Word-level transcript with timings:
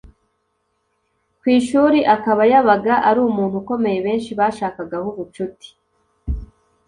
ku 1.39 1.45
ishuri 1.57 1.99
akaba 2.15 2.41
yabaga 2.51 2.93
ari 3.09 3.19
umuntu 3.29 3.55
ukomeye 3.61 3.97
benshi 4.05 4.31
bashakagaho 4.39 5.07
ubucuti. 5.13 5.67